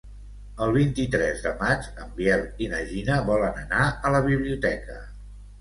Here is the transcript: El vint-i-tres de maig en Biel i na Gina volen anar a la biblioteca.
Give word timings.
El 0.67 0.71
vint-i-tres 0.77 1.43
de 1.43 1.51
maig 1.59 1.89
en 2.05 2.09
Biel 2.21 2.45
i 2.65 2.71
na 2.73 2.81
Gina 2.95 3.21
volen 3.31 3.63
anar 3.67 3.87
a 4.11 4.15
la 4.17 4.27
biblioteca. 4.31 4.99